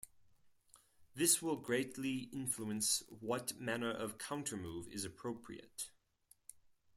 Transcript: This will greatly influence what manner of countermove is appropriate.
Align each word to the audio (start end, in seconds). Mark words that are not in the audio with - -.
This 1.13 1.43
will 1.43 1.57
greatly 1.57 2.21
influence 2.33 3.03
what 3.19 3.59
manner 3.59 3.91
of 3.91 4.17
countermove 4.17 4.87
is 4.91 5.05
appropriate. 5.05 5.91